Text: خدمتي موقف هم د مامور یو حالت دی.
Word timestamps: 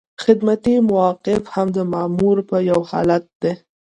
خدمتي 0.23 0.75
موقف 0.91 1.41
هم 1.53 1.67
د 1.75 1.77
مامور 1.93 2.37
یو 2.69 2.79
حالت 2.91 3.23
دی. 3.41 3.53